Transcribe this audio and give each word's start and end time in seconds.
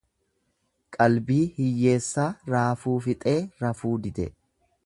Qalbii 0.97 1.43
hiyyeessaa 1.59 2.27
raafuu 2.55 2.97
fixee 3.09 3.39
rafuu 3.67 3.97
dide. 4.09 4.31